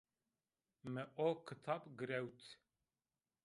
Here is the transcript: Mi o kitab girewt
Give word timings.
Mi 0.95 1.03
o 1.25 1.27
kitab 1.51 1.83
girewt 1.99 2.43